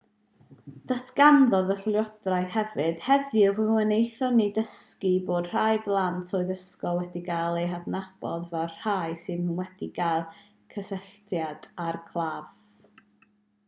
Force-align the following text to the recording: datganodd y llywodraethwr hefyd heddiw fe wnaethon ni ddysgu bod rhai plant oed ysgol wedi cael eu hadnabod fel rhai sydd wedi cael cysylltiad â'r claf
datganodd 0.91 1.67
y 1.73 1.73
llywodraethwr 1.81 2.47
hefyd 2.55 3.03
heddiw 3.07 3.51
fe 3.59 3.65
wnaethon 3.81 4.33
ni 4.39 4.47
ddysgu 4.55 5.11
bod 5.27 5.51
rhai 5.53 5.75
plant 5.85 6.31
oed 6.41 6.49
ysgol 6.57 6.97
wedi 7.01 7.23
cael 7.29 7.61
eu 7.65 7.69
hadnabod 7.75 8.49
fel 8.57 8.67
rhai 8.79 9.15
sydd 9.27 9.55
wedi 9.61 9.91
cael 10.01 10.25
cysylltiad 10.77 11.69
â'r 11.89 12.03
claf 12.11 12.49